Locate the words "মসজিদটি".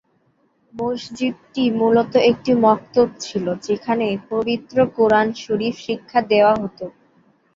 0.73-1.63